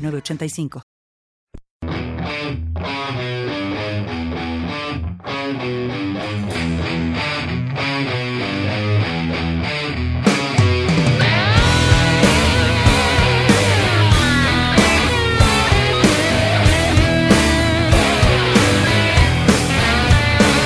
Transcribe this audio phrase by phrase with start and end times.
[0.00, 0.82] 985.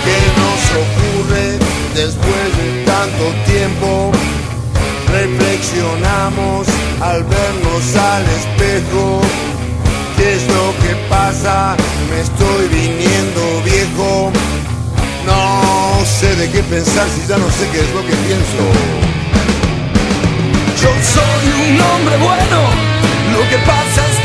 [0.05, 1.59] ¿Qué nos ocurre
[1.95, 4.34] después de tanto tiempo?
[5.13, 6.67] Reflexionamos
[7.01, 9.21] al vernos al espejo.
[10.17, 11.77] ¿Qué es lo que pasa?
[12.11, 14.33] Me estoy viniendo viejo.
[15.27, 18.63] No sé de qué pensar si ya no sé qué es lo que pienso.
[20.81, 22.61] Yo soy un hombre bueno,
[23.33, 24.24] lo que pasa es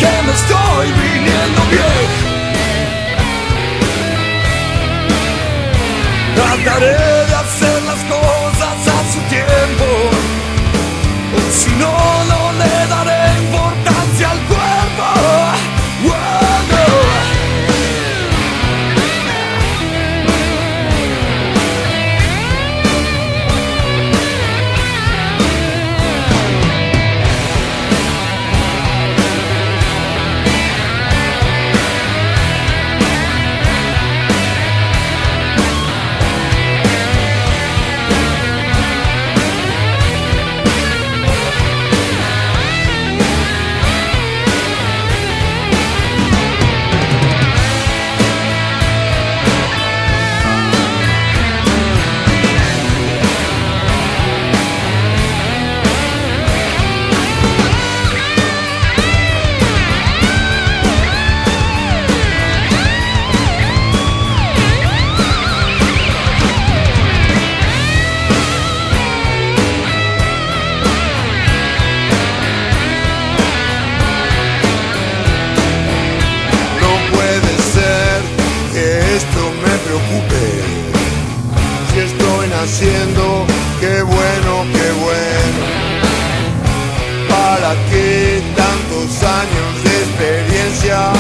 [87.70, 91.14] ¿Para qué tantos años de experiencia?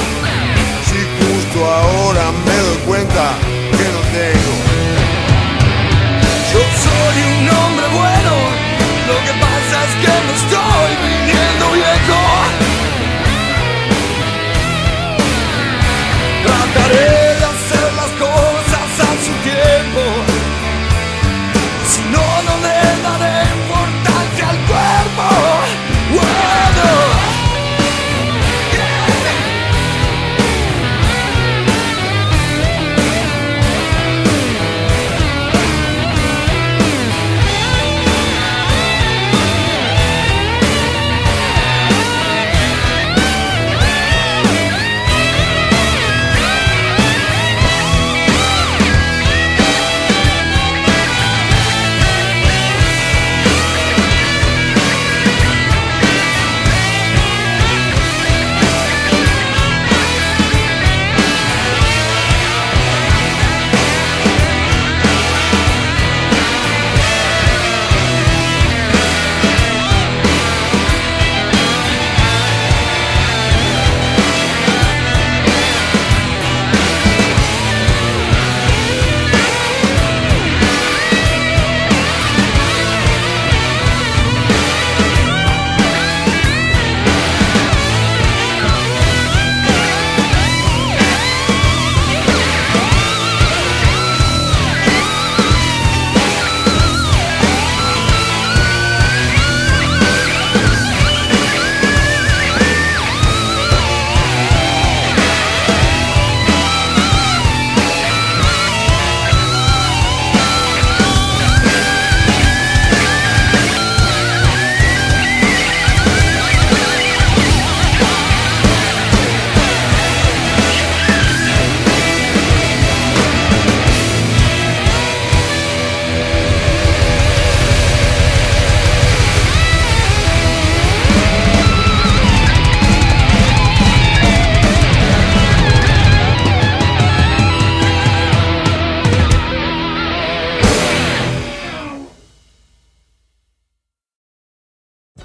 [0.87, 3.33] Si justo ahora me doy cuenta
[3.77, 4.53] que no tengo.
[6.51, 8.33] Yo soy un hombre bueno,
[9.09, 12.19] lo que pasa es que me estoy viniendo viejo.
[16.45, 17.18] Trataré